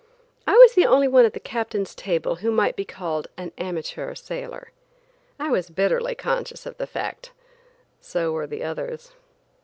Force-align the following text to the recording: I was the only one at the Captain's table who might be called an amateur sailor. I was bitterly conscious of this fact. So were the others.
I 0.47 0.53
was 0.53 0.73
the 0.73 0.87
only 0.87 1.07
one 1.07 1.25
at 1.25 1.33
the 1.33 1.39
Captain's 1.39 1.93
table 1.93 2.37
who 2.37 2.49
might 2.49 2.75
be 2.75 2.85
called 2.85 3.27
an 3.37 3.51
amateur 3.59 4.15
sailor. 4.15 4.71
I 5.37 5.51
was 5.51 5.69
bitterly 5.69 6.15
conscious 6.15 6.65
of 6.65 6.75
this 6.77 6.89
fact. 6.89 7.33
So 7.99 8.31
were 8.31 8.47
the 8.47 8.63
others. 8.63 9.11